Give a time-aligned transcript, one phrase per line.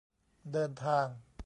[0.53, 1.05] เดินทาง